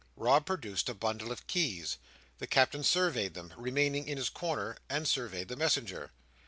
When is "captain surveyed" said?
2.47-3.35